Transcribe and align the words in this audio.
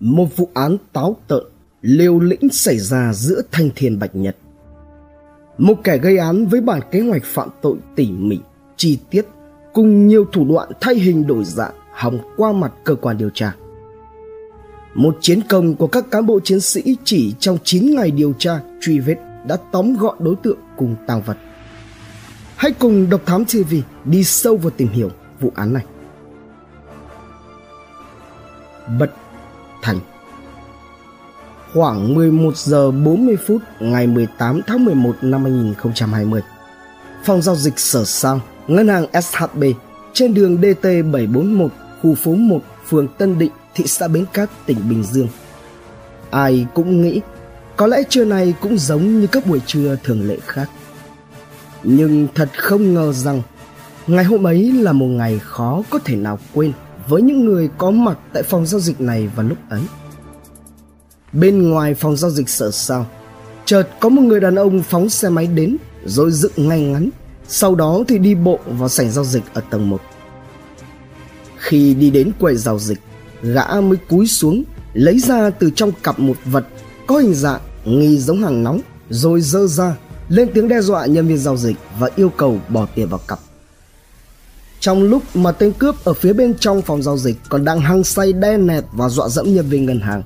một 0.00 0.36
vụ 0.36 0.48
án 0.54 0.76
táo 0.92 1.16
tợn, 1.28 1.42
liều 1.82 2.20
lĩnh 2.20 2.48
xảy 2.52 2.78
ra 2.78 3.12
giữa 3.12 3.42
thanh 3.52 3.70
thiên 3.76 3.98
bạch 3.98 4.16
nhật. 4.16 4.36
Một 5.58 5.74
kẻ 5.84 5.98
gây 5.98 6.18
án 6.18 6.46
với 6.46 6.60
bản 6.60 6.80
kế 6.90 7.00
hoạch 7.00 7.24
phạm 7.24 7.48
tội 7.62 7.76
tỉ 7.96 8.12
mỉ, 8.12 8.38
chi 8.76 8.98
tiết 9.10 9.26
cùng 9.72 10.06
nhiều 10.06 10.24
thủ 10.32 10.44
đoạn 10.44 10.68
thay 10.80 10.94
hình 10.94 11.26
đổi 11.26 11.44
dạng 11.44 11.74
hòng 11.92 12.18
qua 12.36 12.52
mặt 12.52 12.72
cơ 12.84 12.94
quan 12.94 13.18
điều 13.18 13.30
tra. 13.34 13.54
Một 14.94 15.16
chiến 15.20 15.40
công 15.48 15.74
của 15.74 15.86
các 15.86 16.10
cán 16.10 16.26
bộ 16.26 16.40
chiến 16.44 16.60
sĩ 16.60 16.96
chỉ 17.04 17.34
trong 17.38 17.58
9 17.64 17.94
ngày 17.94 18.10
điều 18.10 18.32
tra, 18.38 18.60
truy 18.80 18.98
vết 18.98 19.16
đã 19.46 19.56
tóm 19.72 19.96
gọn 19.96 20.16
đối 20.18 20.34
tượng 20.42 20.58
cùng 20.76 20.96
tang 21.06 21.22
vật. 21.22 21.36
Hãy 22.56 22.72
cùng 22.78 23.10
Độc 23.10 23.20
Thám 23.26 23.44
TV 23.44 23.74
đi 24.04 24.24
sâu 24.24 24.56
vào 24.56 24.70
tìm 24.70 24.88
hiểu 24.88 25.10
vụ 25.40 25.52
án 25.54 25.72
này. 25.72 25.84
bật 28.98 29.10
Thành 29.88 30.00
Khoảng 31.74 32.14
11 32.14 32.56
giờ 32.56 32.90
40 32.90 33.36
phút 33.46 33.62
ngày 33.80 34.06
18 34.06 34.60
tháng 34.66 34.84
11 34.84 35.16
năm 35.22 35.44
2020 35.44 36.42
Phòng 37.24 37.42
giao 37.42 37.56
dịch 37.56 37.78
Sở 37.78 38.04
Sang, 38.04 38.40
Ngân 38.66 38.88
hàng 38.88 39.06
SHB 39.22 39.64
trên 40.12 40.34
đường 40.34 40.56
DT 40.56 40.82
741, 40.82 41.70
khu 42.02 42.14
phố 42.14 42.34
1, 42.34 42.60
phường 42.88 43.08
Tân 43.08 43.38
Định, 43.38 43.50
thị 43.74 43.84
xã 43.86 44.08
Bến 44.08 44.24
Cát, 44.32 44.50
tỉnh 44.66 44.88
Bình 44.88 45.02
Dương. 45.02 45.28
Ai 46.30 46.66
cũng 46.74 47.02
nghĩ 47.02 47.20
có 47.76 47.86
lẽ 47.86 48.02
trưa 48.08 48.24
này 48.24 48.54
cũng 48.60 48.78
giống 48.78 49.20
như 49.20 49.26
các 49.26 49.46
buổi 49.46 49.60
trưa 49.66 49.96
thường 50.04 50.28
lệ 50.28 50.38
khác. 50.46 50.70
Nhưng 51.82 52.28
thật 52.34 52.48
không 52.56 52.94
ngờ 52.94 53.12
rằng 53.12 53.42
ngày 54.06 54.24
hôm 54.24 54.46
ấy 54.46 54.72
là 54.72 54.92
một 54.92 55.06
ngày 55.06 55.38
khó 55.38 55.82
có 55.90 55.98
thể 56.04 56.16
nào 56.16 56.38
quên 56.54 56.72
với 57.08 57.22
những 57.22 57.44
người 57.44 57.68
có 57.78 57.90
mặt 57.90 58.18
tại 58.32 58.42
phòng 58.42 58.66
giao 58.66 58.80
dịch 58.80 59.00
này 59.00 59.28
vào 59.36 59.46
lúc 59.46 59.58
ấy. 59.70 59.80
Bên 61.32 61.70
ngoài 61.70 61.94
phòng 61.94 62.16
giao 62.16 62.30
dịch 62.30 62.48
sở 62.48 62.70
sao, 62.70 63.06
chợt 63.64 63.88
có 64.00 64.08
một 64.08 64.22
người 64.22 64.40
đàn 64.40 64.54
ông 64.54 64.82
phóng 64.82 65.08
xe 65.08 65.28
máy 65.28 65.46
đến 65.46 65.76
rồi 66.04 66.30
dựng 66.30 66.52
ngay 66.56 66.80
ngắn, 66.80 67.10
sau 67.48 67.74
đó 67.74 68.04
thì 68.08 68.18
đi 68.18 68.34
bộ 68.34 68.58
vào 68.66 68.88
sảnh 68.88 69.10
giao 69.10 69.24
dịch 69.24 69.42
ở 69.54 69.62
tầng 69.70 69.90
1. 69.90 70.00
Khi 71.56 71.94
đi 71.94 72.10
đến 72.10 72.32
quầy 72.40 72.56
giao 72.56 72.78
dịch, 72.78 72.98
gã 73.42 73.80
mới 73.80 73.98
cúi 74.08 74.26
xuống 74.26 74.64
lấy 74.92 75.18
ra 75.18 75.50
từ 75.50 75.70
trong 75.74 75.92
cặp 76.02 76.18
một 76.18 76.36
vật 76.44 76.66
có 77.06 77.18
hình 77.18 77.34
dạng 77.34 77.60
nghi 77.84 78.18
giống 78.18 78.42
hàng 78.42 78.62
nóng 78.62 78.80
rồi 79.10 79.40
dơ 79.40 79.66
ra 79.66 79.96
lên 80.28 80.48
tiếng 80.54 80.68
đe 80.68 80.80
dọa 80.80 81.06
nhân 81.06 81.26
viên 81.26 81.38
giao 81.38 81.56
dịch 81.56 81.76
và 81.98 82.10
yêu 82.16 82.28
cầu 82.28 82.60
bỏ 82.68 82.86
tiền 82.94 83.08
vào 83.08 83.20
cặp. 83.28 83.38
Trong 84.80 85.02
lúc 85.02 85.22
mà 85.34 85.52
tên 85.52 85.72
cướp 85.72 86.04
ở 86.04 86.14
phía 86.14 86.32
bên 86.32 86.54
trong 86.60 86.82
phòng 86.82 87.02
giao 87.02 87.18
dịch 87.18 87.36
còn 87.48 87.64
đang 87.64 87.80
hăng 87.80 88.04
say 88.04 88.32
đe 88.32 88.56
nẹt 88.56 88.84
và 88.92 89.08
dọa 89.08 89.28
dẫm 89.28 89.54
nhân 89.54 89.68
viên 89.68 89.86
ngân 89.86 90.00
hàng, 90.00 90.22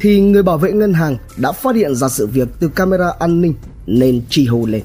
thì 0.00 0.20
người 0.20 0.42
bảo 0.42 0.58
vệ 0.58 0.72
ngân 0.72 0.94
hàng 0.94 1.16
đã 1.36 1.52
phát 1.52 1.76
hiện 1.76 1.94
ra 1.94 2.08
sự 2.08 2.26
việc 2.26 2.48
từ 2.60 2.68
camera 2.68 3.12
an 3.18 3.40
ninh 3.40 3.54
nên 3.86 4.22
chi 4.30 4.46
hô 4.46 4.66
lên. 4.66 4.82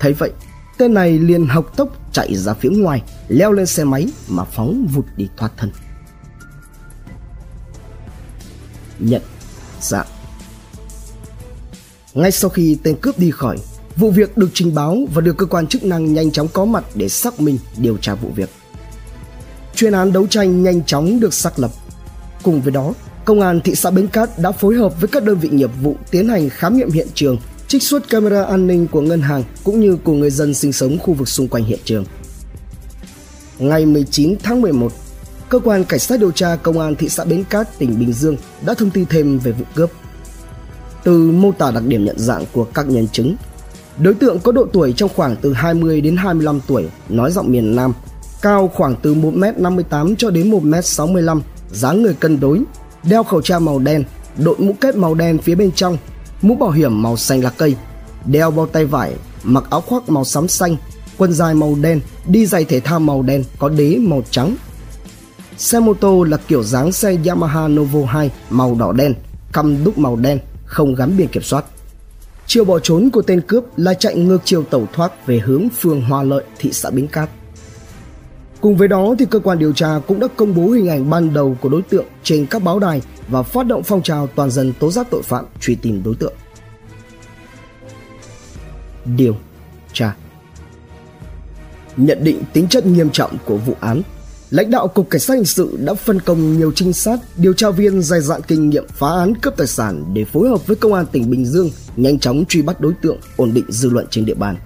Thấy 0.00 0.12
vậy, 0.12 0.30
tên 0.78 0.94
này 0.94 1.18
liền 1.18 1.46
học 1.46 1.76
tốc 1.76 2.12
chạy 2.12 2.36
ra 2.36 2.54
phía 2.54 2.70
ngoài, 2.70 3.02
leo 3.28 3.52
lên 3.52 3.66
xe 3.66 3.84
máy 3.84 4.08
mà 4.28 4.44
phóng 4.44 4.86
vụt 4.94 5.04
đi 5.16 5.28
thoát 5.36 5.52
thân. 5.56 5.70
Nhận 8.98 9.22
dạng 9.80 10.06
ngay 12.14 12.30
sau 12.30 12.50
khi 12.50 12.78
tên 12.82 12.96
cướp 13.00 13.18
đi 13.18 13.30
khỏi, 13.30 13.58
vụ 13.96 14.10
việc 14.10 14.36
được 14.36 14.50
trình 14.54 14.74
báo 14.74 14.98
và 15.14 15.20
được 15.20 15.36
cơ 15.36 15.46
quan 15.46 15.66
chức 15.66 15.84
năng 15.84 16.14
nhanh 16.14 16.30
chóng 16.30 16.48
có 16.48 16.64
mặt 16.64 16.84
để 16.94 17.08
xác 17.08 17.40
minh 17.40 17.58
điều 17.76 17.96
tra 17.96 18.14
vụ 18.14 18.28
việc. 18.36 18.50
Chuyên 19.74 19.92
án 19.92 20.12
đấu 20.12 20.26
tranh 20.26 20.62
nhanh 20.62 20.84
chóng 20.84 21.20
được 21.20 21.34
xác 21.34 21.58
lập. 21.58 21.70
Cùng 22.42 22.60
với 22.60 22.72
đó, 22.72 22.94
Công 23.24 23.40
an 23.40 23.60
thị 23.60 23.74
xã 23.74 23.90
Bến 23.90 24.06
Cát 24.06 24.38
đã 24.38 24.52
phối 24.52 24.74
hợp 24.74 25.00
với 25.00 25.08
các 25.08 25.24
đơn 25.24 25.38
vị 25.38 25.48
nghiệp 25.48 25.70
vụ 25.82 25.96
tiến 26.10 26.28
hành 26.28 26.48
khám 26.48 26.76
nghiệm 26.76 26.90
hiện 26.90 27.08
trường, 27.14 27.38
trích 27.68 27.82
xuất 27.82 28.08
camera 28.08 28.44
an 28.44 28.66
ninh 28.66 28.86
của 28.86 29.00
ngân 29.00 29.20
hàng 29.20 29.44
cũng 29.64 29.80
như 29.80 29.96
của 29.96 30.12
người 30.12 30.30
dân 30.30 30.54
sinh 30.54 30.72
sống 30.72 30.98
khu 30.98 31.14
vực 31.14 31.28
xung 31.28 31.48
quanh 31.48 31.64
hiện 31.64 31.78
trường. 31.84 32.04
Ngày 33.58 33.86
19 33.86 34.36
tháng 34.42 34.60
11, 34.60 34.92
cơ 35.48 35.58
quan 35.58 35.84
cảnh 35.84 35.98
sát 35.98 36.20
điều 36.20 36.30
tra 36.30 36.56
công 36.56 36.80
an 36.80 36.94
thị 36.94 37.08
xã 37.08 37.24
Bến 37.24 37.44
Cát 37.50 37.78
tỉnh 37.78 37.98
Bình 37.98 38.12
Dương 38.12 38.36
đã 38.66 38.74
thông 38.74 38.90
tin 38.90 39.06
thêm 39.06 39.38
về 39.38 39.52
vụ 39.52 39.64
cướp. 39.74 39.90
Từ 41.04 41.30
mô 41.30 41.52
tả 41.52 41.70
đặc 41.70 41.86
điểm 41.86 42.04
nhận 42.04 42.18
dạng 42.18 42.44
của 42.52 42.64
các 42.64 42.88
nhân 42.88 43.08
chứng, 43.08 43.36
đối 43.98 44.14
tượng 44.14 44.38
có 44.40 44.52
độ 44.52 44.66
tuổi 44.72 44.92
trong 44.96 45.10
khoảng 45.16 45.36
từ 45.36 45.52
20 45.52 46.00
đến 46.00 46.16
25 46.16 46.60
tuổi, 46.66 46.88
nói 47.08 47.32
giọng 47.32 47.52
miền 47.52 47.76
Nam, 47.76 47.92
cao 48.42 48.70
khoảng 48.74 48.96
từ 49.02 49.14
1m58 49.14 50.14
cho 50.18 50.30
đến 50.30 50.50
1m65, 50.50 51.40
dáng 51.70 52.02
người 52.02 52.14
cân 52.14 52.40
đối, 52.40 52.60
đeo 53.02 53.22
khẩu 53.22 53.42
trang 53.42 53.64
màu 53.64 53.78
đen, 53.78 54.04
đội 54.38 54.56
mũ 54.58 54.72
kết 54.80 54.96
màu 54.96 55.14
đen 55.14 55.38
phía 55.38 55.54
bên 55.54 55.72
trong, 55.72 55.96
mũ 56.42 56.54
bảo 56.54 56.70
hiểm 56.70 57.02
màu 57.02 57.16
xanh 57.16 57.40
lá 57.40 57.50
cây, 57.50 57.76
đeo 58.26 58.50
bao 58.50 58.66
tay 58.66 58.84
vải, 58.84 59.14
mặc 59.42 59.64
áo 59.70 59.80
khoác 59.80 60.08
màu 60.08 60.24
xám 60.24 60.48
xanh, 60.48 60.76
quần 61.18 61.32
dài 61.32 61.54
màu 61.54 61.76
đen, 61.82 62.00
đi 62.26 62.46
giày 62.46 62.64
thể 62.64 62.80
thao 62.80 63.00
màu 63.00 63.22
đen 63.22 63.44
có 63.58 63.68
đế 63.68 63.98
màu 64.00 64.22
trắng. 64.30 64.56
Xe 65.56 65.80
mô 65.80 65.94
tô 65.94 66.22
là 66.22 66.36
kiểu 66.36 66.62
dáng 66.62 66.92
xe 66.92 67.16
Yamaha 67.26 67.68
Novo 67.68 68.06
2 68.06 68.30
màu 68.50 68.74
đỏ 68.74 68.92
đen, 68.92 69.14
căm 69.52 69.84
đúc 69.84 69.98
màu 69.98 70.16
đen, 70.16 70.38
không 70.64 70.94
gắn 70.94 71.16
biển 71.16 71.28
kiểm 71.28 71.42
soát. 71.42 71.64
Chiều 72.46 72.64
bỏ 72.64 72.78
trốn 72.78 73.10
của 73.10 73.22
tên 73.22 73.40
cướp 73.40 73.64
là 73.76 73.94
chạy 73.94 74.16
ngược 74.16 74.38
chiều 74.44 74.62
tẩu 74.62 74.86
thoát 74.92 75.26
về 75.26 75.38
hướng 75.38 75.68
phường 75.78 76.02
Hòa 76.02 76.22
Lợi, 76.22 76.44
thị 76.58 76.72
xã 76.72 76.90
Bến 76.90 77.06
Cát. 77.06 77.30
Cùng 78.60 78.76
với 78.76 78.88
đó 78.88 79.14
thì 79.18 79.26
cơ 79.30 79.38
quan 79.38 79.58
điều 79.58 79.72
tra 79.72 80.00
cũng 80.06 80.20
đã 80.20 80.26
công 80.36 80.54
bố 80.54 80.68
hình 80.68 80.88
ảnh 80.88 81.10
ban 81.10 81.34
đầu 81.34 81.56
của 81.60 81.68
đối 81.68 81.82
tượng 81.82 82.04
trên 82.22 82.46
các 82.46 82.62
báo 82.62 82.78
đài 82.78 83.02
và 83.28 83.42
phát 83.42 83.66
động 83.66 83.82
phong 83.82 84.02
trào 84.02 84.26
toàn 84.26 84.50
dân 84.50 84.72
tố 84.80 84.90
giác 84.90 85.06
tội 85.10 85.22
phạm 85.22 85.44
truy 85.60 85.74
tìm 85.74 86.02
đối 86.04 86.14
tượng. 86.14 86.32
Điều 89.16 89.36
tra 89.92 90.14
Nhận 91.96 92.24
định 92.24 92.42
tính 92.52 92.68
chất 92.68 92.86
nghiêm 92.86 93.10
trọng 93.10 93.36
của 93.44 93.56
vụ 93.56 93.74
án 93.80 94.02
lãnh 94.50 94.70
đạo 94.70 94.88
cục 94.88 95.10
cảnh 95.10 95.20
sát 95.20 95.34
hình 95.34 95.44
sự 95.44 95.78
đã 95.84 95.94
phân 95.94 96.20
công 96.20 96.58
nhiều 96.58 96.72
trinh 96.74 96.92
sát, 96.92 97.20
điều 97.36 97.52
tra 97.52 97.70
viên 97.70 98.02
dày 98.02 98.20
dạn 98.20 98.40
kinh 98.48 98.70
nghiệm 98.70 98.84
phá 98.88 99.08
án 99.08 99.34
cướp 99.34 99.56
tài 99.56 99.66
sản 99.66 100.04
để 100.14 100.24
phối 100.24 100.48
hợp 100.48 100.66
với 100.66 100.76
công 100.76 100.94
an 100.94 101.06
tỉnh 101.12 101.30
bình 101.30 101.46
dương 101.46 101.70
nhanh 101.96 102.18
chóng 102.18 102.44
truy 102.48 102.62
bắt 102.62 102.80
đối 102.80 102.92
tượng, 103.02 103.18
ổn 103.36 103.54
định 103.54 103.64
dư 103.68 103.90
luận 103.90 104.06
trên 104.10 104.24
địa 104.24 104.34
bàn. 104.34 104.56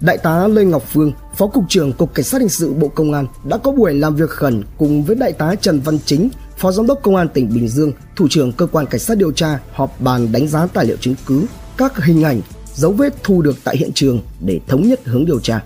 Đại 0.00 0.18
tá 0.18 0.48
lê 0.48 0.64
ngọc 0.64 0.82
phương, 0.92 1.12
phó 1.36 1.46
cục 1.46 1.64
trưởng 1.68 1.92
cục 1.92 2.14
cảnh 2.14 2.24
sát 2.24 2.40
hình 2.40 2.48
sự 2.48 2.72
bộ 2.72 2.88
công 2.88 3.12
an 3.12 3.26
đã 3.44 3.56
có 3.56 3.72
buổi 3.72 3.94
làm 3.94 4.16
việc 4.16 4.30
khẩn 4.30 4.62
cùng 4.78 5.04
với 5.04 5.16
đại 5.16 5.32
tá 5.32 5.54
trần 5.54 5.80
văn 5.80 5.98
chính, 6.04 6.28
phó 6.58 6.72
giám 6.72 6.86
đốc 6.86 7.02
công 7.02 7.16
an 7.16 7.28
tỉnh 7.28 7.54
bình 7.54 7.68
dương, 7.68 7.92
thủ 8.16 8.26
trưởng 8.30 8.52
cơ 8.52 8.66
quan 8.66 8.86
cảnh 8.86 9.00
sát 9.00 9.18
điều 9.18 9.32
tra, 9.32 9.60
họp 9.72 10.00
bàn 10.00 10.32
đánh 10.32 10.48
giá 10.48 10.66
tài 10.66 10.84
liệu 10.84 10.96
chứng 10.96 11.14
cứ, 11.26 11.46
các 11.76 12.04
hình 12.04 12.22
ảnh, 12.22 12.40
dấu 12.74 12.92
vết 12.92 13.14
thu 13.22 13.42
được 13.42 13.56
tại 13.64 13.76
hiện 13.76 13.92
trường 13.94 14.20
để 14.40 14.60
thống 14.66 14.88
nhất 14.88 15.00
hướng 15.04 15.26
điều 15.26 15.40
tra. 15.40 15.64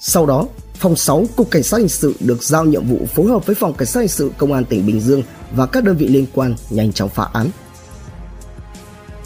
Sau 0.00 0.26
đó 0.26 0.46
Phòng 0.80 0.96
6 0.96 1.26
Cục 1.36 1.50
Cảnh 1.50 1.62
sát 1.62 1.78
Hình 1.78 1.88
sự 1.88 2.14
được 2.20 2.42
giao 2.42 2.64
nhiệm 2.64 2.84
vụ 2.86 3.06
phối 3.14 3.26
hợp 3.26 3.46
với 3.46 3.54
Phòng 3.54 3.74
Cảnh 3.74 3.86
sát 3.86 4.00
Hình 4.00 4.08
sự 4.08 4.30
Công 4.38 4.52
an 4.52 4.64
tỉnh 4.64 4.86
Bình 4.86 5.00
Dương 5.00 5.22
và 5.52 5.66
các 5.66 5.84
đơn 5.84 5.96
vị 5.96 6.08
liên 6.08 6.26
quan 6.34 6.54
nhanh 6.70 6.92
chóng 6.92 7.08
phá 7.08 7.28
án. 7.32 7.50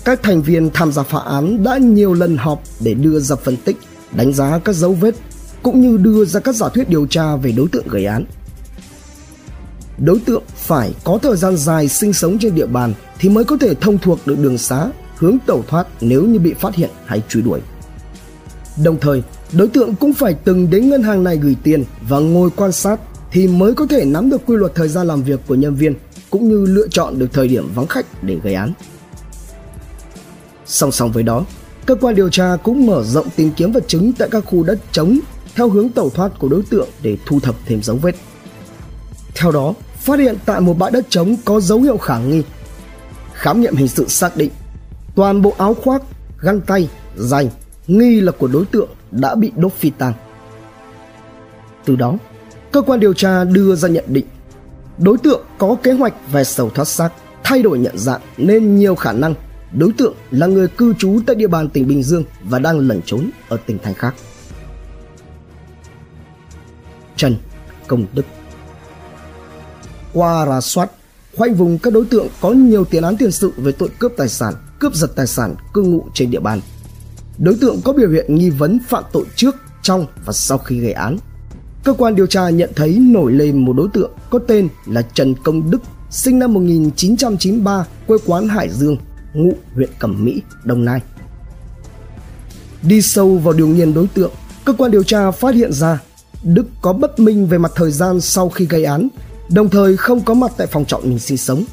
Các 0.05 0.23
thành 0.23 0.43
viên 0.43 0.71
tham 0.71 0.93
gia 0.93 1.03
phá 1.03 1.19
án 1.19 1.65
đã 1.65 1.79
nhiều 1.79 2.15
lần 2.15 2.37
họp 2.37 2.63
để 2.81 2.95
đưa 2.95 3.21
ra 3.21 3.37
phân 3.37 3.57
tích, 3.57 3.77
đánh 4.13 4.33
giá 4.33 4.59
các 4.59 4.73
dấu 4.73 4.93
vết 4.93 5.15
cũng 5.63 5.81
như 5.81 5.97
đưa 5.97 6.25
ra 6.25 6.41
các 6.41 6.55
giả 6.55 6.69
thuyết 6.69 6.89
điều 6.89 7.07
tra 7.07 7.37
về 7.37 7.53
đối 7.53 7.69
tượng 7.69 7.89
gây 7.89 8.05
án. 8.05 8.25
Đối 9.99 10.19
tượng 10.19 10.43
phải 10.57 10.95
có 11.05 11.19
thời 11.23 11.37
gian 11.37 11.57
dài 11.57 11.89
sinh 11.89 12.13
sống 12.13 12.39
trên 12.41 12.55
địa 12.55 12.67
bàn 12.67 12.95
thì 13.19 13.29
mới 13.29 13.45
có 13.45 13.57
thể 13.61 13.75
thông 13.75 13.99
thuộc 13.99 14.19
được 14.27 14.39
đường 14.39 14.59
xá, 14.59 14.87
hướng 15.17 15.39
tẩu 15.47 15.65
thoát 15.69 15.87
nếu 16.01 16.25
như 16.25 16.39
bị 16.39 16.55
phát 16.55 16.75
hiện 16.75 16.91
hay 17.07 17.23
truy 17.29 17.43
đuổi. 17.43 17.61
Đồng 18.85 19.01
thời, 19.01 19.23
đối 19.57 19.69
tượng 19.69 19.95
cũng 19.95 20.13
phải 20.13 20.35
từng 20.35 20.71
đến 20.71 20.89
ngân 20.89 21.03
hàng 21.03 21.25
này 21.25 21.37
gửi 21.37 21.57
tiền 21.63 21.85
và 22.09 22.19
ngồi 22.19 22.51
quan 22.57 22.73
sát 22.73 23.01
thì 23.31 23.47
mới 23.47 23.75
có 23.75 23.87
thể 23.87 24.05
nắm 24.05 24.31
được 24.31 24.47
quy 24.47 24.57
luật 24.57 24.75
thời 24.75 24.89
gian 24.89 25.07
làm 25.07 25.23
việc 25.23 25.41
của 25.47 25.55
nhân 25.55 25.75
viên 25.75 25.95
cũng 26.31 26.49
như 26.49 26.67
lựa 26.67 26.89
chọn 26.89 27.19
được 27.19 27.33
thời 27.33 27.49
điểm 27.49 27.69
vắng 27.75 27.87
khách 27.87 28.25
để 28.25 28.39
gây 28.43 28.55
án. 28.55 28.73
Song 30.67 30.93
song 30.93 31.13
với 31.13 31.23
đó, 31.23 31.45
cơ 31.87 31.95
quan 31.95 32.15
điều 32.15 32.29
tra 32.29 32.57
cũng 32.63 32.87
mở 32.87 33.05
rộng 33.05 33.27
tìm 33.37 33.51
kiếm 33.57 33.73
vật 33.73 33.85
chứng 33.89 34.13
tại 34.13 34.29
các 34.31 34.45
khu 34.47 34.63
đất 34.63 34.79
trống 34.93 35.19
theo 35.55 35.69
hướng 35.69 35.89
tẩu 35.89 36.11
thoát 36.11 36.39
của 36.39 36.49
đối 36.49 36.63
tượng 36.71 36.89
để 37.03 37.17
thu 37.27 37.41
thập 37.41 37.55
thêm 37.67 37.83
dấu 37.83 37.97
vết. 37.97 38.15
Theo 39.35 39.53
đó, 39.53 39.75
phát 39.97 40.19
hiện 40.19 40.37
tại 40.47 40.61
một 40.61 40.79
bãi 40.79 40.91
đất 40.91 41.07
trống 41.09 41.37
có 41.45 41.61
dấu 41.61 41.81
hiệu 41.81 41.97
khả 41.97 42.19
nghi. 42.19 42.43
Khám 43.33 43.61
nghiệm 43.61 43.77
hình 43.77 43.89
sự 43.89 44.09
xác 44.09 44.37
định 44.37 44.51
toàn 45.15 45.43
bộ 45.43 45.55
áo 45.59 45.75
khoác, 45.75 46.03
găng 46.41 46.61
tay, 46.61 46.89
giày 47.17 47.51
nghi 47.87 48.21
là 48.21 48.33
của 48.33 48.47
đối 48.47 48.65
tượng 48.65 48.89
đã 49.11 49.35
bị 49.35 49.53
đốt 49.57 49.73
phi 49.73 49.91
tang. 49.91 50.13
Từ 51.85 51.97
đó, 51.97 52.17
cơ 52.73 52.83
quan 52.83 53.01
điều 53.01 53.15
tra 53.15 53.45
đưa 53.45 53.75
ra 53.75 53.89
nhận 53.89 54.05
định 54.09 54.27
đối 54.99 55.19
tượng 55.19 55.45
có 55.59 55.77
kế 55.83 55.93
hoạch 55.93 56.15
về 56.33 56.45
sầu 56.45 56.71
thoát 56.71 56.85
xác, 56.85 57.11
thay 57.45 57.63
đổi 57.63 57.79
nhận 57.79 57.99
dạng 57.99 58.21
nên 58.37 58.77
nhiều 58.77 58.95
khả 58.95 59.13
năng 59.13 59.35
đối 59.73 59.93
tượng 59.93 60.15
là 60.31 60.47
người 60.47 60.69
cư 60.69 60.95
trú 60.99 61.21
tại 61.27 61.37
địa 61.37 61.47
bàn 61.47 61.69
tỉnh 61.69 61.89
Bình 61.89 62.03
Dương 62.03 62.25
và 62.43 62.59
đang 62.59 62.79
lẩn 62.79 63.01
trốn 63.07 63.31
ở 63.49 63.57
tỉnh 63.67 63.79
thành 63.83 63.95
khác. 63.95 64.15
Trần 67.17 67.37
Công 67.87 68.07
Đức 68.15 68.25
Qua 70.13 70.47
rà 70.47 70.61
soát, 70.61 70.91
khoanh 71.37 71.55
vùng 71.55 71.79
các 71.79 71.93
đối 71.93 72.05
tượng 72.05 72.29
có 72.41 72.51
nhiều 72.51 72.85
tiền 72.85 73.03
án 73.03 73.17
tiền 73.17 73.33
sự 73.33 73.53
về 73.57 73.73
tội 73.73 73.89
cướp 73.99 74.13
tài 74.17 74.29
sản, 74.29 74.55
cướp 74.79 74.95
giật 74.95 75.11
tài 75.17 75.27
sản 75.27 75.55
cư 75.75 75.83
ngụ 75.83 76.05
trên 76.15 76.31
địa 76.31 76.41
bàn. 76.41 76.61
Đối 77.39 77.55
tượng 77.61 77.81
có 77.85 77.93
biểu 77.93 78.11
hiện 78.11 78.35
nghi 78.35 78.51
vấn 78.51 78.79
phạm 78.89 79.05
tội 79.13 79.25
trước, 79.37 79.57
trong 79.83 80.07
và 80.25 80.33
sau 80.33 80.59
khi 80.59 80.81
gây 80.81 80.93
án. 80.93 81.19
Cơ 81.85 81.93
quan 81.93 82.15
điều 82.15 82.27
tra 82.27 82.51
nhận 82.51 82.71
thấy 82.77 82.99
nổi 82.99 83.33
lên 83.33 83.65
một 83.65 83.73
đối 83.73 83.89
tượng 83.93 84.11
có 84.31 84.39
tên 84.39 84.69
là 84.87 85.03
Trần 85.03 85.35
Công 85.45 85.71
Đức, 85.71 85.83
sinh 86.11 86.39
năm 86.39 86.55
1993, 86.55 87.87
quê 88.07 88.19
quán 88.27 88.49
Hải 88.49 88.69
Dương, 88.69 88.97
ngụ 89.35 89.53
huyện 89.75 89.91
Cẩm 89.99 90.25
Mỹ, 90.25 90.43
Đồng 90.65 90.85
Nai. 90.85 91.01
Đi 92.83 93.03
sâu 93.03 93.39
vào 93.39 93.55
điều 93.55 93.67
nghiên 93.67 93.95
đối 93.95 94.07
tượng, 94.07 94.31
cơ 94.65 94.73
quan 94.73 94.91
điều 94.91 95.03
tra 95.03 95.31
phát 95.31 95.55
hiện 95.55 95.73
ra 95.73 96.01
Đức 96.43 96.67
có 96.83 96.93
bất 96.93 97.21
minh 97.21 97.47
về 97.47 97.59
mặt 97.59 97.73
thời 97.75 97.91
gian 97.91 98.21
sau 98.21 98.49
khi 98.49 98.67
gây 98.67 98.85
án, 98.85 99.09
đồng 99.51 99.69
thời 99.69 99.97
không 99.97 100.21
có 100.21 100.35
mặt 100.35 100.53
tại 100.57 100.67
phòng 100.67 100.85
trọ 100.85 100.99
mình 101.05 101.19
sinh 101.19 101.37
sống. 101.37 101.65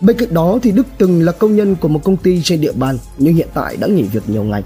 Bên 0.00 0.16
cạnh 0.16 0.34
đó 0.34 0.58
thì 0.62 0.72
Đức 0.72 0.86
từng 0.98 1.22
là 1.22 1.32
công 1.32 1.56
nhân 1.56 1.76
của 1.76 1.88
một 1.88 2.00
công 2.04 2.16
ty 2.16 2.42
trên 2.42 2.60
địa 2.60 2.72
bàn 2.72 2.98
nhưng 3.18 3.34
hiện 3.34 3.48
tại 3.54 3.76
đã 3.76 3.86
nghỉ 3.86 4.02
việc 4.02 4.28
nhiều 4.28 4.44
ngày. 4.44 4.62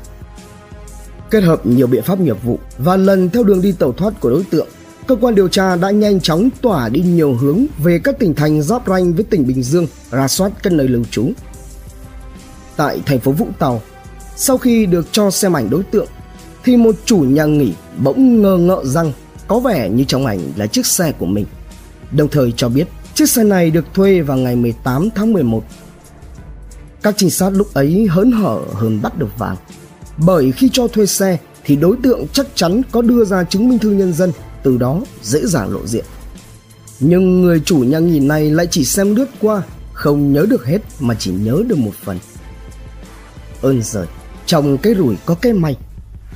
Kết 1.30 1.40
hợp 1.40 1.66
nhiều 1.66 1.86
biện 1.86 2.02
pháp 2.02 2.20
nghiệp 2.20 2.36
vụ 2.42 2.58
và 2.78 2.96
lần 2.96 3.30
theo 3.30 3.42
đường 3.42 3.62
đi 3.62 3.72
tẩu 3.72 3.92
thoát 3.92 4.20
của 4.20 4.30
đối 4.30 4.44
tượng, 4.44 4.68
cơ 5.06 5.16
quan 5.20 5.34
điều 5.34 5.48
tra 5.48 5.76
đã 5.76 5.90
nhanh 5.90 6.20
chóng 6.20 6.48
tỏa 6.62 6.88
đi 6.88 7.00
nhiều 7.00 7.34
hướng 7.34 7.66
về 7.78 7.98
các 8.04 8.18
tỉnh 8.18 8.34
thành 8.34 8.62
giáp 8.62 8.88
ranh 8.88 9.14
với 9.14 9.24
tỉnh 9.24 9.46
Bình 9.46 9.62
Dương, 9.62 9.86
ra 10.10 10.28
soát 10.28 10.52
các 10.62 10.72
nơi 10.72 10.88
lưu 10.88 11.04
trú. 11.10 11.30
Tại 12.76 13.00
thành 13.06 13.20
phố 13.20 13.32
Vũng 13.32 13.52
Tàu, 13.58 13.82
sau 14.36 14.58
khi 14.58 14.86
được 14.86 15.06
cho 15.12 15.30
xem 15.30 15.56
ảnh 15.56 15.70
đối 15.70 15.82
tượng, 15.82 16.06
thì 16.64 16.76
một 16.76 16.94
chủ 17.04 17.18
nhà 17.18 17.44
nghỉ 17.44 17.72
bỗng 17.98 18.42
ngờ 18.42 18.56
ngợ 18.56 18.84
rằng 18.84 19.12
có 19.48 19.60
vẻ 19.60 19.88
như 19.88 20.04
trong 20.04 20.26
ảnh 20.26 20.40
là 20.56 20.66
chiếc 20.66 20.86
xe 20.86 21.12
của 21.12 21.26
mình. 21.26 21.46
Đồng 22.12 22.28
thời 22.28 22.52
cho 22.56 22.68
biết 22.68 22.84
chiếc 23.18 23.30
xe 23.30 23.44
này 23.44 23.70
được 23.70 23.84
thuê 23.94 24.20
vào 24.20 24.36
ngày 24.36 24.56
18 24.56 25.08
tháng 25.14 25.32
11. 25.32 25.64
Các 27.02 27.14
trinh 27.16 27.30
sát 27.30 27.50
lúc 27.50 27.74
ấy 27.74 28.06
hớn 28.10 28.32
hở 28.32 28.60
hơn 28.72 29.02
bắt 29.02 29.18
được 29.18 29.38
vàng. 29.38 29.56
Bởi 30.16 30.52
khi 30.52 30.70
cho 30.72 30.88
thuê 30.88 31.06
xe 31.06 31.38
thì 31.64 31.76
đối 31.76 31.96
tượng 32.02 32.26
chắc 32.32 32.46
chắn 32.54 32.82
có 32.90 33.02
đưa 33.02 33.24
ra 33.24 33.44
chứng 33.44 33.68
minh 33.68 33.78
thư 33.78 33.90
nhân 33.90 34.12
dân, 34.12 34.32
từ 34.62 34.76
đó 34.76 35.00
dễ 35.22 35.40
dàng 35.46 35.72
lộ 35.72 35.86
diện. 35.86 36.04
Nhưng 37.00 37.42
người 37.42 37.60
chủ 37.64 37.78
nhà 37.78 37.98
nghỉ 37.98 38.20
này 38.20 38.50
lại 38.50 38.66
chỉ 38.70 38.84
xem 38.84 39.14
lướt 39.14 39.28
qua, 39.40 39.62
không 39.92 40.32
nhớ 40.32 40.46
được 40.50 40.66
hết 40.66 40.78
mà 41.00 41.14
chỉ 41.18 41.32
nhớ 41.32 41.62
được 41.68 41.78
một 41.78 41.94
phần. 42.04 42.18
Ơn 43.62 43.82
giời, 43.82 44.06
trong 44.46 44.78
cái 44.78 44.94
rủi 44.94 45.16
có 45.26 45.34
cái 45.34 45.52
may. 45.52 45.76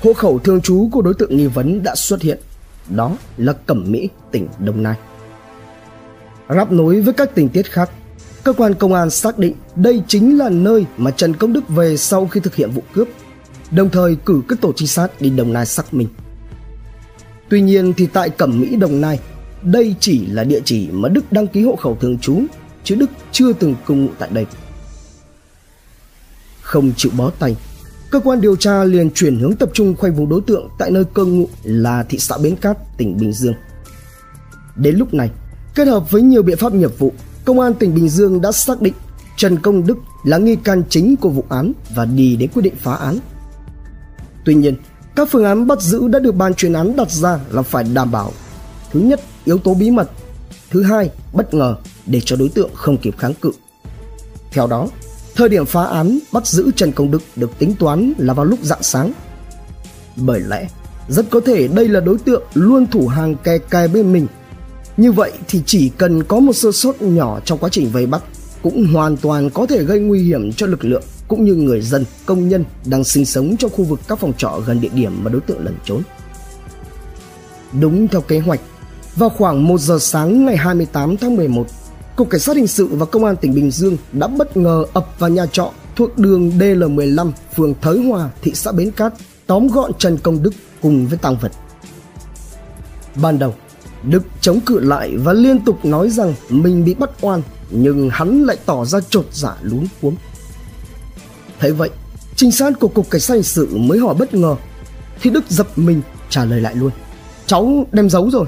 Hộ 0.01 0.13
khẩu 0.13 0.39
thường 0.39 0.61
trú 0.61 0.89
của 0.93 1.03
đối 1.03 1.15
tượng 1.15 1.37
nghi 1.37 1.47
vấn 1.47 1.83
đã 1.83 1.95
xuất 1.95 2.23
hiện. 2.23 2.39
Đó 2.89 3.17
là 3.37 3.53
Cẩm 3.53 3.85
Mỹ, 3.89 4.09
tỉnh 4.31 4.49
Đồng 4.59 4.83
Nai. 4.83 4.97
Ráp 6.55 6.73
nối 6.73 7.01
với 7.01 7.15
các 7.15 7.35
tình 7.35 7.49
tiết 7.49 7.71
khác, 7.71 7.91
cơ 8.45 8.53
quan 8.53 8.75
công 8.75 8.95
an 8.95 9.11
xác 9.11 9.39
định 9.39 9.55
đây 9.77 10.03
chính 10.09 10.39
là 10.39 10.49
nơi 10.49 10.87
mà 10.97 11.11
Trần 11.11 11.35
Công 11.35 11.53
Đức 11.53 11.69
về 11.69 11.97
sau 11.97 12.27
khi 12.27 12.41
thực 12.41 12.55
hiện 12.55 12.71
vụ 12.71 12.83
cướp, 12.95 13.09
đồng 13.71 13.91
thời 13.91 14.17
cử 14.17 14.43
các 14.49 14.61
tổ 14.61 14.73
trinh 14.77 14.89
sát 14.89 15.21
đi 15.21 15.31
Đồng 15.31 15.53
Nai 15.53 15.67
xác 15.67 15.95
minh. 15.95 16.09
Tuy 17.49 17.61
nhiên 17.61 17.93
thì 17.97 18.07
tại 18.07 18.31
Cẩm 18.31 18.61
Mỹ 18.61 18.77
Đồng 18.77 19.01
Nai, 19.01 19.19
đây 19.63 19.95
chỉ 20.01 20.27
là 20.27 20.45
địa 20.45 20.61
chỉ 20.65 20.89
mà 20.91 21.09
Đức 21.09 21.33
đăng 21.33 21.47
ký 21.47 21.63
hộ 21.63 21.77
khẩu 21.77 21.97
thường 22.01 22.19
trú, 22.19 22.43
chứ 22.85 22.95
Đức 22.95 23.11
chưa 23.33 23.53
từng 23.53 23.75
cư 23.87 23.95
ngụ 23.95 24.09
tại 24.19 24.29
đây. 24.33 24.47
Không 26.61 26.93
chịu 26.97 27.13
bó 27.17 27.31
tay, 27.31 27.57
cơ 28.11 28.21
quan 28.21 28.41
điều 28.41 28.57
tra 28.57 28.85
liền 28.85 29.11
chuyển 29.11 29.39
hướng 29.39 29.57
tập 29.57 29.71
trung 29.73 29.97
khoanh 29.97 30.15
vùng 30.15 30.29
đối 30.29 30.41
tượng 30.41 30.69
tại 30.79 30.91
nơi 30.91 31.05
cư 31.05 31.25
ngụ 31.25 31.49
là 31.63 32.03
thị 32.09 32.19
xã 32.19 32.39
Bến 32.39 32.57
Cát, 32.57 32.97
tỉnh 32.97 33.19
Bình 33.19 33.33
Dương. 33.33 33.55
Đến 34.77 34.97
lúc 34.97 35.15
này, 35.15 35.31
kết 35.75 35.89
hợp 35.89 36.11
với 36.11 36.23
nhiều 36.23 36.43
biện 36.43 36.57
pháp 36.57 36.75
nghiệp 36.75 36.99
vụ, 36.99 37.13
công 37.45 37.61
an 37.61 37.75
tỉnh 37.75 37.95
Bình 37.95 38.09
Dương 38.09 38.41
đã 38.41 38.53
xác 38.53 38.83
định 38.83 38.95
Trần 39.37 39.57
Công 39.57 39.87
Đức 39.87 39.99
là 40.25 40.39
nghi 40.39 40.57
can 40.57 40.83
chính 40.89 41.17
của 41.17 41.29
vụ 41.29 41.45
án 41.49 41.73
và 41.95 42.05
đi 42.05 42.37
đến 42.37 42.51
quyết 42.55 42.63
định 42.63 42.75
phá 42.77 42.95
án. 42.95 43.19
Tuy 44.45 44.55
nhiên, 44.55 44.77
các 45.17 45.29
phương 45.31 45.45
án 45.45 45.67
bắt 45.67 45.81
giữ 45.81 46.09
đã 46.09 46.19
được 46.19 46.35
ban 46.35 46.55
chuyên 46.55 46.73
án 46.73 46.97
đặt 46.97 47.11
ra 47.11 47.39
là 47.51 47.63
phải 47.63 47.85
đảm 47.85 48.13
bảo 48.13 48.33
thứ 48.91 49.01
nhất 49.01 49.21
yếu 49.45 49.59
tố 49.59 49.75
bí 49.75 49.91
mật, 49.91 50.11
thứ 50.71 50.83
hai 50.83 51.11
bất 51.33 51.55
ngờ 51.55 51.77
để 52.07 52.21
cho 52.25 52.37
đối 52.37 52.49
tượng 52.49 52.71
không 52.75 52.97
kịp 52.97 53.15
kháng 53.19 53.35
cự. 53.35 53.53
Theo 54.53 54.67
đó, 54.67 54.89
Thời 55.35 55.49
điểm 55.49 55.67
phá 55.67 55.85
án 55.85 56.19
bắt 56.33 56.47
giữ 56.47 56.71
Trần 56.77 56.93
Công 56.93 57.11
Đức 57.11 57.23
được 57.37 57.59
tính 57.59 57.75
toán 57.79 58.13
là 58.19 58.35
vào 58.35 58.45
lúc 58.45 58.59
rạng 58.63 58.83
sáng. 58.83 59.13
Bởi 60.17 60.41
lẽ, 60.41 60.69
rất 61.09 61.27
có 61.31 61.41
thể 61.41 61.69
đây 61.69 61.89
là 61.89 62.01
đối 62.01 62.19
tượng 62.19 62.43
luôn 62.55 62.87
thủ 62.87 63.07
hàng 63.07 63.35
kè 63.35 63.59
kè 63.59 63.89
bên 63.89 64.13
mình. 64.13 64.27
Như 64.97 65.13
vậy 65.13 65.33
thì 65.49 65.63
chỉ 65.67 65.89
cần 65.89 66.23
có 66.23 66.41
một 66.41 66.53
sơ 66.53 66.73
sót 66.73 67.03
nhỏ 67.03 67.41
trong 67.45 67.59
quá 67.59 67.69
trình 67.73 67.91
vây 67.91 68.07
bắt 68.07 68.23
cũng 68.63 68.87
hoàn 68.87 69.17
toàn 69.17 69.51
có 69.51 69.67
thể 69.67 69.85
gây 69.85 70.01
nguy 70.01 70.23
hiểm 70.23 70.53
cho 70.53 70.67
lực 70.67 70.85
lượng 70.85 71.03
cũng 71.29 71.45
như 71.45 71.55
người 71.55 71.81
dân, 71.81 72.05
công 72.27 72.49
nhân 72.49 72.65
đang 72.85 73.05
sinh 73.05 73.25
sống 73.25 73.57
trong 73.57 73.71
khu 73.71 73.85
vực 73.85 74.01
các 74.09 74.19
phòng 74.19 74.33
trọ 74.39 74.61
gần 74.67 74.81
địa 74.81 74.89
điểm 74.95 75.25
mà 75.25 75.31
đối 75.31 75.41
tượng 75.41 75.65
lẩn 75.65 75.75
trốn. 75.85 76.03
Đúng 77.81 78.09
theo 78.09 78.21
kế 78.21 78.39
hoạch, 78.39 78.61
vào 79.17 79.29
khoảng 79.29 79.67
1 79.69 79.81
giờ 79.81 79.99
sáng 80.01 80.45
ngày 80.47 80.57
28 80.57 81.17
tháng 81.17 81.37
11, 81.37 81.67
Cục 82.17 82.31
Cảnh 82.31 82.41
sát 82.41 82.57
Hình 82.57 82.67
sự 82.67 82.87
và 82.87 83.07
Công 83.07 83.25
an 83.25 83.37
tỉnh 83.37 83.55
Bình 83.55 83.71
Dương 83.71 83.97
đã 84.13 84.27
bất 84.27 84.57
ngờ 84.57 84.85
ập 84.93 85.07
vào 85.19 85.31
nhà 85.31 85.47
trọ 85.47 85.73
thuộc 85.97 86.19
đường 86.19 86.51
DL15, 86.59 87.31
phường 87.57 87.75
Thới 87.81 87.99
Hòa, 87.99 88.31
thị 88.43 88.53
xã 88.55 88.73
Bến 88.73 88.91
Cát, 88.91 89.13
tóm 89.47 89.69
gọn 89.69 89.93
Trần 89.99 90.19
Công 90.19 90.43
Đức 90.43 90.53
cùng 90.83 91.07
với 91.07 91.19
tăng 91.19 91.37
vật. 91.37 91.53
Ban 93.23 93.39
đầu, 93.39 93.55
Đức 94.03 94.23
chống 94.41 94.61
cự 94.61 94.81
lại 94.81 95.17
và 95.17 95.33
liên 95.33 95.65
tục 95.65 95.85
nói 95.85 96.11
rằng 96.11 96.35
mình 96.49 96.85
bị 96.85 96.95
bắt 96.95 97.11
oan, 97.21 97.43
nhưng 97.71 98.11
hắn 98.11 98.43
lại 98.43 98.57
tỏ 98.67 98.85
ra 98.85 99.01
trột 99.11 99.27
dạ 99.33 99.55
lún 99.63 99.87
cuống. 100.01 100.17
Thấy 101.59 101.73
vậy, 101.73 101.91
trinh 102.37 102.53
sát 102.53 102.73
của 102.81 102.89
Cục 102.89 103.11
Cảnh 103.11 103.21
sát 103.21 103.35
Hình 103.35 103.43
sự 103.43 103.69
mới 103.77 103.99
hỏi 103.99 104.15
bất 104.19 104.35
ngờ, 104.35 104.57
thì 105.21 105.31
Đức 105.31 105.45
dập 105.49 105.79
mình 105.79 106.03
trả 106.29 106.45
lời 106.45 106.61
lại 106.61 106.75
luôn. 106.75 106.91
Cháu 107.47 107.87
đem 107.93 108.11
giấu 108.11 108.31
rồi. 108.31 108.47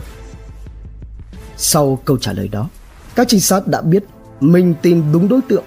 Sau 1.56 1.98
câu 2.04 2.16
trả 2.16 2.32
lời 2.32 2.48
đó, 2.48 2.68
các 3.14 3.28
trinh 3.28 3.40
sát 3.40 3.66
đã 3.66 3.80
biết 3.80 4.04
mình 4.40 4.74
tìm 4.82 5.12
đúng 5.12 5.28
đối 5.28 5.40
tượng. 5.48 5.64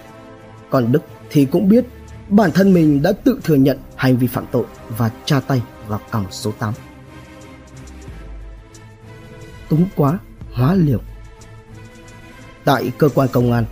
Còn 0.69 0.91
Đức 0.91 1.01
thì 1.29 1.45
cũng 1.45 1.69
biết 1.69 1.85
bản 2.29 2.51
thân 2.51 2.73
mình 2.73 3.01
đã 3.01 3.11
tự 3.11 3.39
thừa 3.43 3.55
nhận 3.55 3.77
hành 3.95 4.17
vi 4.17 4.27
phạm 4.27 4.45
tội 4.51 4.65
và 4.97 5.11
tra 5.25 5.39
tay 5.39 5.61
vào 5.87 5.99
còng 6.11 6.25
số 6.31 6.51
8. 6.59 6.73
Túng 9.69 9.85
quá, 9.95 10.19
hóa 10.53 10.75
liều. 10.75 10.99
Tại 12.65 12.91
cơ 12.97 13.09
quan 13.09 13.29
công 13.31 13.51
an, 13.51 13.65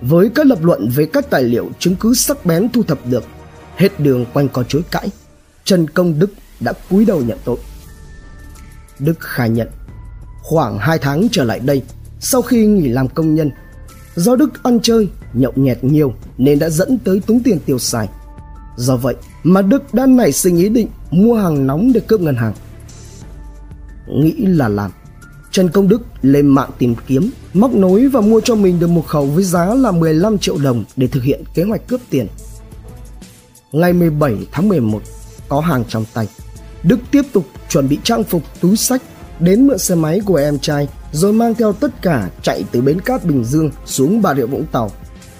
với 0.00 0.30
các 0.34 0.46
lập 0.46 0.58
luận 0.62 0.88
về 0.94 1.06
các 1.12 1.30
tài 1.30 1.42
liệu 1.42 1.70
chứng 1.78 1.96
cứ 1.96 2.14
sắc 2.14 2.46
bén 2.46 2.68
thu 2.68 2.82
thập 2.82 2.98
được, 3.06 3.24
hết 3.76 4.00
đường 4.00 4.24
quanh 4.32 4.48
co 4.48 4.62
chối 4.62 4.82
cãi, 4.90 5.10
Trần 5.64 5.90
Công 5.90 6.18
Đức 6.18 6.30
đã 6.60 6.72
cúi 6.90 7.04
đầu 7.04 7.22
nhận 7.22 7.38
tội. 7.44 7.58
Đức 8.98 9.20
khai 9.20 9.50
nhận, 9.50 9.68
khoảng 10.42 10.78
2 10.78 10.98
tháng 10.98 11.28
trở 11.32 11.44
lại 11.44 11.58
đây, 11.58 11.82
sau 12.20 12.42
khi 12.42 12.66
nghỉ 12.66 12.88
làm 12.88 13.08
công 13.08 13.34
nhân, 13.34 13.50
do 14.16 14.36
Đức 14.36 14.62
ăn 14.62 14.80
chơi, 14.82 15.08
nhậu 15.32 15.52
nhẹt 15.56 15.84
nhiều 15.84 16.14
nên 16.38 16.58
đã 16.58 16.68
dẫn 16.68 16.98
tới 16.98 17.20
túng 17.26 17.42
tiền 17.42 17.58
tiêu 17.66 17.78
xài. 17.78 18.08
Do 18.76 18.96
vậy 18.96 19.14
mà 19.42 19.62
Đức 19.62 19.94
đã 19.94 20.06
nảy 20.06 20.32
sinh 20.32 20.56
ý 20.56 20.68
định 20.68 20.88
mua 21.10 21.34
hàng 21.34 21.66
nóng 21.66 21.92
để 21.92 22.00
cướp 22.00 22.20
ngân 22.20 22.34
hàng. 22.34 22.54
Nghĩ 24.08 24.46
là 24.46 24.68
làm, 24.68 24.90
Trần 25.50 25.68
Công 25.68 25.88
Đức 25.88 26.02
lên 26.22 26.46
mạng 26.46 26.70
tìm 26.78 26.94
kiếm, 27.06 27.30
móc 27.54 27.74
nối 27.74 28.08
và 28.08 28.20
mua 28.20 28.40
cho 28.40 28.54
mình 28.54 28.80
được 28.80 28.86
một 28.86 29.06
khẩu 29.06 29.26
với 29.26 29.44
giá 29.44 29.74
là 29.74 29.90
15 29.90 30.38
triệu 30.38 30.58
đồng 30.58 30.84
để 30.96 31.06
thực 31.06 31.22
hiện 31.22 31.42
kế 31.54 31.62
hoạch 31.62 31.88
cướp 31.88 32.00
tiền. 32.10 32.26
Ngày 33.72 33.92
17 33.92 34.36
tháng 34.52 34.68
11, 34.68 35.02
có 35.48 35.60
hàng 35.60 35.84
trong 35.88 36.04
tay. 36.14 36.28
Đức 36.82 36.98
tiếp 37.10 37.22
tục 37.32 37.46
chuẩn 37.68 37.88
bị 37.88 37.98
trang 38.02 38.24
phục, 38.24 38.42
túi 38.60 38.76
sách, 38.76 39.02
đến 39.40 39.66
mượn 39.66 39.78
xe 39.78 39.94
máy 39.94 40.20
của 40.24 40.36
em 40.36 40.58
trai 40.58 40.88
rồi 41.12 41.32
mang 41.32 41.54
theo 41.54 41.72
tất 41.72 42.02
cả 42.02 42.30
chạy 42.42 42.64
từ 42.72 42.80
bến 42.80 43.00
cát 43.00 43.24
Bình 43.24 43.44
Dương 43.44 43.70
xuống 43.86 44.22
Bà 44.22 44.34
Rịa 44.34 44.46
Vũng 44.46 44.66
Tàu. 44.72 44.90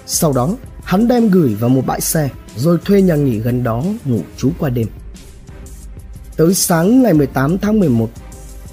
Sau 0.05 0.33
đó, 0.33 0.55
hắn 0.83 1.07
đem 1.07 1.29
gửi 1.29 1.55
vào 1.55 1.69
một 1.69 1.85
bãi 1.85 2.01
xe 2.01 2.29
rồi 2.55 2.77
thuê 2.85 3.01
nhà 3.01 3.15
nghỉ 3.15 3.39
gần 3.39 3.63
đó 3.63 3.83
ngủ 4.05 4.19
trú 4.37 4.51
qua 4.59 4.69
đêm. 4.69 4.87
Tới 6.37 6.53
sáng 6.53 7.03
ngày 7.03 7.13
18 7.13 7.57
tháng 7.57 7.79
11, 7.79 8.09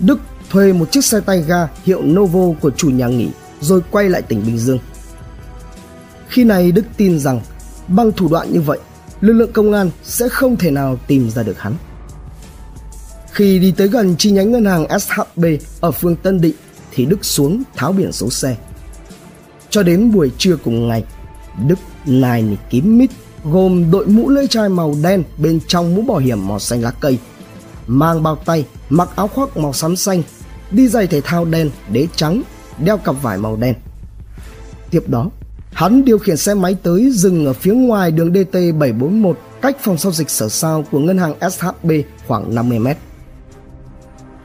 Đức 0.00 0.18
thuê 0.50 0.72
một 0.72 0.92
chiếc 0.92 1.04
xe 1.04 1.20
tay 1.20 1.42
ga 1.42 1.68
hiệu 1.84 2.02
Novo 2.02 2.54
của 2.60 2.70
chủ 2.70 2.90
nhà 2.90 3.08
nghỉ 3.08 3.28
rồi 3.60 3.80
quay 3.90 4.08
lại 4.08 4.22
tỉnh 4.22 4.46
Bình 4.46 4.58
Dương. 4.58 4.78
Khi 6.28 6.44
này 6.44 6.72
Đức 6.72 6.84
tin 6.96 7.18
rằng 7.18 7.40
bằng 7.88 8.12
thủ 8.12 8.28
đoạn 8.28 8.52
như 8.52 8.60
vậy, 8.60 8.78
lực 9.20 9.32
lượng 9.32 9.52
công 9.52 9.72
an 9.72 9.90
sẽ 10.02 10.28
không 10.28 10.56
thể 10.56 10.70
nào 10.70 10.98
tìm 11.06 11.30
ra 11.30 11.42
được 11.42 11.58
hắn. 11.58 11.74
Khi 13.32 13.58
đi 13.58 13.72
tới 13.76 13.88
gần 13.88 14.16
chi 14.18 14.30
nhánh 14.30 14.52
ngân 14.52 14.64
hàng 14.64 15.00
SHB 15.00 15.44
ở 15.80 15.90
phường 15.90 16.16
Tân 16.16 16.40
Định 16.40 16.54
thì 16.92 17.04
Đức 17.04 17.24
xuống 17.24 17.62
tháo 17.76 17.92
biển 17.92 18.12
số 18.12 18.30
xe. 18.30 18.56
Cho 19.70 19.82
đến 19.82 20.12
buổi 20.12 20.30
trưa 20.38 20.56
cùng 20.56 20.88
ngày, 20.88 21.04
Đức 21.66 21.78
nài 22.06 22.42
nỉ 22.42 22.56
kín 22.70 22.98
mít 22.98 23.10
gồm 23.44 23.90
đội 23.90 24.06
mũ 24.06 24.28
lưỡi 24.28 24.46
chai 24.46 24.68
màu 24.68 24.94
đen 25.02 25.22
bên 25.38 25.60
trong 25.68 25.94
mũ 25.94 26.02
bảo 26.02 26.18
hiểm 26.18 26.48
màu 26.48 26.58
xanh 26.58 26.82
lá 26.82 26.90
cây, 26.90 27.18
mang 27.86 28.22
bao 28.22 28.36
tay, 28.36 28.66
mặc 28.88 29.08
áo 29.16 29.28
khoác 29.28 29.56
màu 29.56 29.72
xám 29.72 29.96
xanh, 29.96 30.22
đi 30.70 30.88
giày 30.88 31.06
thể 31.06 31.20
thao 31.20 31.44
đen, 31.44 31.70
đế 31.92 32.08
trắng, 32.16 32.42
đeo 32.85 32.96
cặp 32.99 33.23
vải 33.23 33.38
màu 33.38 33.56
đen. 33.56 33.75
Tiếp 34.90 35.08
đó, 35.08 35.30
hắn 35.73 36.04
điều 36.04 36.18
khiển 36.18 36.37
xe 36.37 36.54
máy 36.54 36.76
tới 36.82 37.11
dừng 37.12 37.46
ở 37.46 37.52
phía 37.52 37.75
ngoài 37.75 38.11
đường 38.11 38.32
DT741 38.32 39.35
cách 39.62 39.76
phòng 39.80 39.99
giao 39.99 40.12
dịch 40.12 40.30
sở 40.30 40.49
sao 40.49 40.85
của 40.90 40.99
ngân 40.99 41.18
hàng 41.18 41.35
SHB 41.50 41.90
khoảng 42.26 42.54
50 42.54 42.78
mét. 42.78 42.96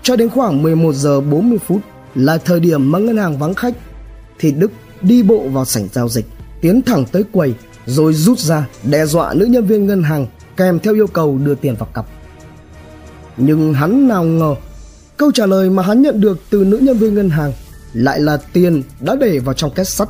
Cho 0.01 0.16
đến 0.16 0.30
khoảng 0.30 0.63
11 0.63 0.96
giờ 0.96 1.22
40 1.22 1.58
phút 1.68 1.82
là 2.16 2.38
thời 2.38 2.60
điểm 2.60 2.92
mà 2.92 3.00
ngân 3.00 3.18
hàng 3.18 3.38
vắng 3.38 3.54
khách 3.54 3.74
thì 4.40 4.51
Đức 4.51 4.72
đi 5.01 5.24
bộ 5.24 5.48
vào 5.48 5.66
sảnh 5.66 5.88
giao 5.94 6.10
dịch, 6.10 6.25
tiến 6.62 6.82
thẳng 6.82 7.06
tới 7.12 7.24
quầy 7.32 7.54
rồi 7.86 8.13
rút 8.13 8.40
ra 8.40 8.68
đe 8.84 9.06
dọa 9.06 9.34
nữ 9.34 9.46
nhân 9.46 9.66
viên 9.66 9.88
ngân 9.88 10.04
hàng 10.04 10.28
kèm 10.58 10.80
theo 10.80 10.94
yêu 10.94 11.08
cầu 11.08 11.38
đưa 11.38 11.56
tiền 11.56 11.75
vào 11.75 11.90
cặp. 11.94 12.06
Nhưng 13.38 13.74
hắn 13.74 14.08
nào 14.08 14.24
ngờ 14.24 14.56
câu 15.22 15.32
trả 15.32 15.46
lời 15.46 15.70
mà 15.70 15.84
hắn 15.84 16.01
nhận 16.01 16.22
được 16.22 16.40
từ 16.50 16.63
nữ 16.63 16.78
nhân 16.78 16.98
viên 16.98 17.13
ngân 17.13 17.30
hàng 17.30 17.54
lại 17.94 18.20
là 18.20 18.38
tiền 18.38 18.84
đã 19.00 19.16
để 19.16 19.40
vào 19.40 19.54
trong 19.54 19.72
két 19.72 19.88
sắt 19.88 20.10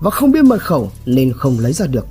và 0.00 0.10
không 0.10 0.32
biết 0.32 0.44
mật 0.44 0.62
khẩu 0.62 0.92
nên 1.06 1.32
không 1.32 1.58
lấy 1.58 1.72
ra 1.72 1.86
được. 1.86 2.06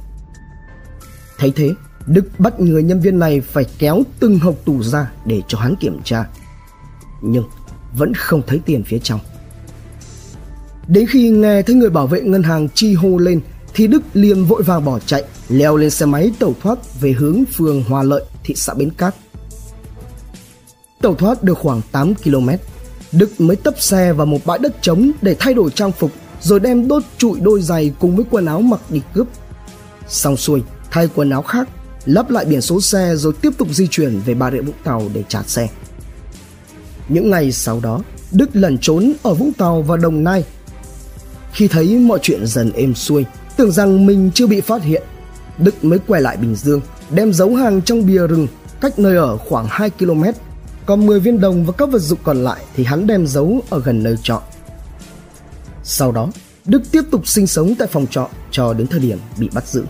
Thấy 1.38 1.52
thế, 1.56 1.72
Đức 2.08 2.40
bắt 2.40 2.60
người 2.60 2.84
nhân 2.84 3.00
viên 3.00 3.20
này 3.20 3.42
phải 3.42 3.66
kéo 3.80 4.04
từng 4.20 4.40
hộp 4.40 4.56
tủ 4.66 4.84
ra 4.84 5.12
để 5.26 5.42
cho 5.48 5.60
hắn 5.60 5.76
kiểm 5.80 6.00
tra. 6.04 6.26
Nhưng 7.22 7.44
vẫn 7.98 8.14
không 8.14 8.42
thấy 8.48 8.60
tiền 8.66 8.84
phía 8.84 9.00
trong. 9.00 9.20
Đến 10.88 11.06
khi 11.08 11.30
nghe 11.30 11.62
thấy 11.62 11.76
người 11.76 11.90
bảo 11.90 12.08
vệ 12.08 12.22
ngân 12.22 12.44
hàng 12.44 12.70
chi 12.70 12.94
hô 12.94 13.18
lên 13.18 13.42
thì 13.74 13.88
Đức 13.88 14.02
liền 14.14 14.46
vội 14.46 14.64
vàng 14.64 14.86
bỏ 14.86 15.00
chạy, 15.00 15.24
leo 15.50 15.78
lên 15.78 15.90
xe 15.90 16.06
máy 16.06 16.32
tẩu 16.40 16.56
thoát 16.62 17.02
về 17.02 17.12
hướng 17.12 17.44
phường 17.58 17.84
Hòa 17.84 18.04
Lợi, 18.04 18.24
thị 18.44 18.56
xã 18.56 18.74
Bến 18.74 18.90
Cát. 18.90 19.16
Tẩu 21.02 21.16
thoát 21.16 21.44
được 21.44 21.58
khoảng 21.58 21.82
8 21.92 22.16
km, 22.16 22.50
Đức 23.12 23.42
mới 23.42 23.56
tấp 23.56 23.74
xe 23.82 24.14
vào 24.14 24.26
một 24.26 24.46
bãi 24.46 24.60
đất 24.60 24.82
trống 24.82 25.12
để 25.22 25.36
thay 25.40 25.54
đổi 25.54 25.72
trang 25.72 25.92
phục 25.92 26.12
rồi 26.42 26.60
đem 26.60 26.88
đốt 26.88 27.04
trụi 27.18 27.40
đôi 27.40 27.62
giày 27.62 27.94
cùng 28.00 28.16
với 28.16 28.26
quần 28.30 28.46
áo 28.46 28.62
mặc 28.62 28.82
đi 28.90 29.02
cướp. 29.14 29.28
Xong 30.08 30.38
xuôi, 30.38 30.64
thay 30.92 31.10
quần 31.16 31.30
áo 31.30 31.42
khác, 31.42 31.70
lắp 32.06 32.30
lại 32.30 32.46
biển 32.46 32.62
số 32.62 32.82
xe 32.82 33.16
rồi 33.16 33.34
tiếp 33.42 33.50
tục 33.58 33.68
di 33.72 33.88
chuyển 33.88 34.20
về 34.26 34.34
Bà 34.34 34.52
Rịa 34.52 34.62
Vũng 34.62 34.76
Tàu 34.84 35.04
để 35.14 35.24
trả 35.28 35.44
xe. 35.44 35.68
Những 37.10 37.30
ngày 37.30 37.52
sau 37.52 37.80
đó, 37.84 38.02
Đức 38.32 38.50
lẩn 38.54 38.78
trốn 38.78 39.14
ở 39.24 39.34
Vũng 39.34 39.54
Tàu 39.54 39.82
và 39.82 39.98
Đồng 39.98 40.24
Nai. 40.24 40.44
Khi 41.52 41.68
thấy 41.68 41.98
mọi 41.98 42.20
chuyện 42.22 42.48
dần 42.48 42.72
êm 42.72 42.96
xuôi, 42.96 43.26
tưởng 43.58 43.72
rằng 43.72 44.06
mình 44.06 44.32
chưa 44.34 44.48
bị 44.48 44.62
phát 44.62 44.84
hiện, 44.84 45.04
Đức 45.58 45.84
mới 45.84 46.00
quay 46.08 46.22
lại 46.22 46.38
Bình 46.38 46.56
Dương, 46.56 46.82
đem 47.10 47.34
giấu 47.34 47.56
hàng 47.56 47.82
trong 47.82 48.06
bìa 48.06 48.28
rừng 48.28 48.48
cách 48.82 49.00
nơi 49.00 49.18
ở 49.18 49.38
khoảng 49.38 49.68
2 49.70 49.90
km. 49.90 50.24
Còn 50.90 51.06
10 51.06 51.20
viên 51.20 51.42
đồng 51.42 51.66
và 51.66 51.72
các 51.72 51.90
vật 51.90 52.00
dụng 52.00 52.20
còn 52.24 52.44
lại 52.44 52.64
thì 52.76 52.84
hắn 52.84 53.08
đem 53.08 53.28
giấu 53.28 53.62
ở 53.70 53.80
gần 53.80 54.04
nơi 54.04 54.16
trọ. 54.24 54.42
Sau 55.84 56.12
đó, 56.12 56.30
Đức 56.66 56.82
tiếp 56.92 57.02
tục 57.12 57.28
sinh 57.28 57.48
sống 57.48 57.76
tại 57.80 57.88
phòng 57.88 58.08
trọ 58.08 58.30
cho 58.52 58.74
đến 58.74 58.88
thời 58.88 59.00
điểm 59.00 59.18
bị 59.38 59.50
bắt 59.54 59.68
giữ. 59.68 59.84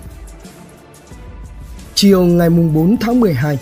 Chiều 1.95 2.21
ngày 2.21 2.49
4 2.49 2.97
tháng 2.97 3.19
12, 3.19 3.59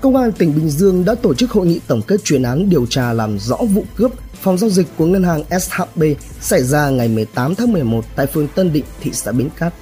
Công 0.00 0.16
an 0.16 0.32
tỉnh 0.32 0.54
Bình 0.54 0.70
Dương 0.70 1.04
đã 1.04 1.14
tổ 1.14 1.34
chức 1.34 1.50
hội 1.50 1.66
nghị 1.66 1.80
tổng 1.86 2.02
kết 2.02 2.24
chuyên 2.24 2.42
án 2.42 2.70
điều 2.70 2.86
tra 2.86 3.12
làm 3.12 3.38
rõ 3.38 3.56
vụ 3.56 3.84
cướp 3.96 4.12
phòng 4.42 4.58
giao 4.58 4.70
dịch 4.70 4.86
của 4.96 5.06
ngân 5.06 5.24
hàng 5.24 5.60
SHB 5.60 6.02
xảy 6.40 6.62
ra 6.62 6.90
ngày 6.90 7.08
18 7.08 7.54
tháng 7.54 7.72
11 7.72 8.04
tại 8.16 8.26
phường 8.26 8.48
Tân 8.48 8.72
Định, 8.72 8.84
thị 9.00 9.10
xã 9.14 9.32
Bến 9.32 9.48
Cát. 9.56 9.74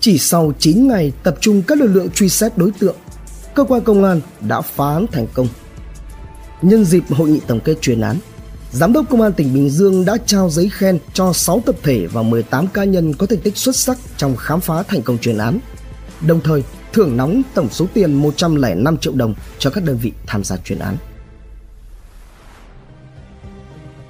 Chỉ 0.00 0.18
sau 0.18 0.52
9 0.58 0.88
ngày 0.88 1.12
tập 1.22 1.36
trung 1.40 1.62
các 1.62 1.78
lực 1.78 1.88
lượng 1.88 2.10
truy 2.10 2.28
xét 2.28 2.58
đối 2.58 2.70
tượng, 2.78 2.96
cơ 3.54 3.64
quan 3.64 3.82
công 3.82 4.04
an 4.04 4.20
đã 4.40 4.60
phá 4.60 4.92
án 4.94 5.06
thành 5.12 5.26
công. 5.34 5.48
Nhân 6.64 6.84
dịp 6.84 7.04
hội 7.10 7.28
nghị 7.28 7.40
tổng 7.46 7.60
kết 7.60 7.74
chuyên 7.80 8.00
án, 8.00 8.16
Giám 8.72 8.92
đốc 8.92 9.08
Công 9.10 9.20
an 9.20 9.32
tỉnh 9.32 9.54
Bình 9.54 9.70
Dương 9.70 10.04
đã 10.04 10.16
trao 10.26 10.50
giấy 10.50 10.68
khen 10.72 10.98
cho 11.12 11.32
6 11.32 11.62
tập 11.66 11.74
thể 11.82 12.06
và 12.06 12.22
18 12.22 12.66
cá 12.66 12.84
nhân 12.84 13.14
có 13.14 13.26
thành 13.26 13.40
tích 13.40 13.56
xuất 13.56 13.76
sắc 13.76 13.98
trong 14.16 14.36
khám 14.36 14.60
phá 14.60 14.82
thành 14.82 15.02
công 15.02 15.18
chuyên 15.18 15.38
án. 15.38 15.58
Đồng 16.26 16.40
thời, 16.40 16.62
thưởng 16.92 17.16
nóng 17.16 17.42
tổng 17.54 17.68
số 17.70 17.86
tiền 17.94 18.14
105 18.14 18.96
triệu 18.96 19.12
đồng 19.14 19.34
cho 19.58 19.70
các 19.70 19.84
đơn 19.84 19.98
vị 20.02 20.12
tham 20.26 20.44
gia 20.44 20.56
chuyên 20.56 20.78
án. 20.78 20.96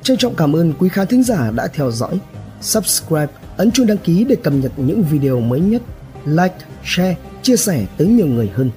Trân 0.03 0.17
trọng 0.17 0.35
cảm 0.35 0.57
ơn 0.57 0.73
quý 0.79 0.89
khán 0.89 1.07
thính 1.07 1.23
giả 1.23 1.51
đã 1.51 1.67
theo 1.67 1.91
dõi. 1.91 2.19
Subscribe, 2.61 3.33
ấn 3.57 3.71
chuông 3.71 3.87
đăng 3.87 3.99
ký 3.99 4.25
để 4.25 4.37
cập 4.37 4.53
nhật 4.53 4.73
những 4.77 5.03
video 5.03 5.41
mới 5.41 5.61
nhất. 5.61 5.83
Like, 6.27 6.57
share, 6.85 7.17
chia 7.43 7.57
sẻ 7.57 7.87
tới 7.99 8.07
nhiều 8.07 8.27
người 8.27 8.51
hơn. 8.55 8.71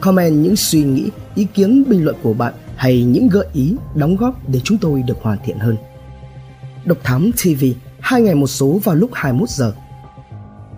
Comment 0.00 0.42
những 0.42 0.56
suy 0.56 0.82
nghĩ, 0.82 1.10
ý 1.34 1.46
kiến, 1.54 1.84
bình 1.88 2.04
luận 2.04 2.16
của 2.22 2.34
bạn 2.34 2.54
hay 2.76 3.04
những 3.04 3.28
gợi 3.28 3.46
ý, 3.52 3.74
đóng 3.94 4.16
góp 4.16 4.48
để 4.48 4.60
chúng 4.64 4.78
tôi 4.78 5.02
được 5.02 5.16
hoàn 5.22 5.38
thiện 5.44 5.58
hơn. 5.58 5.76
Độc 6.84 6.98
Thám 7.04 7.30
TV, 7.32 7.64
hai 8.00 8.22
ngày 8.22 8.34
một 8.34 8.46
số 8.46 8.80
vào 8.84 8.94
lúc 8.94 9.10
21 9.12 9.48
giờ. 9.48 9.74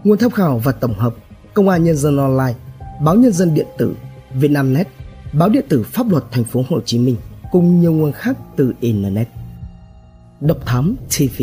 Nguồn 0.05 0.19
tham 0.19 0.31
khảo 0.31 0.59
và 0.59 0.73
tổng 0.73 0.95
hợp 0.95 1.15
Công 1.55 1.69
an 1.69 1.85
Nhân 1.85 1.97
dân 1.97 2.17
Online, 2.17 2.55
Báo 3.05 3.15
Nhân 3.15 3.33
dân 3.33 3.55
Điện 3.55 3.67
tử, 3.79 3.95
Vietnamnet, 4.35 4.89
Báo 5.33 5.49
Điện 5.49 5.65
tử 5.69 5.83
Pháp 5.83 6.11
luật 6.11 6.25
Thành 6.31 6.45
phố 6.45 6.65
Hồ 6.69 6.81
Chí 6.85 6.99
Minh 6.99 7.17
cùng 7.53 7.81
nhiều 7.81 7.93
nguồn 7.93 8.13
khác 8.13 8.39
từ 8.57 8.75
Internet. 8.81 9.29
Độc 10.41 10.59
Thám 10.67 10.97
TV 11.19 11.43